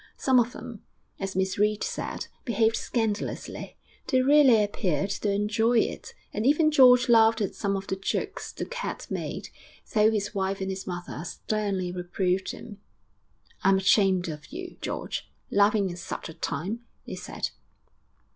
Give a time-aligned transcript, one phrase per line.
[0.17, 0.81] Some of them,
[1.19, 3.77] as Miss Reed said, behaved scandalously;
[4.07, 6.15] they really appeared to enjoy it.
[6.33, 9.49] And even George laughed at some of the jokes the cat made,
[9.93, 12.79] though his wife and his mother sternly reproved him.
[13.63, 17.51] 'I'm ashamed of you, George, laughing at such a time!' they said.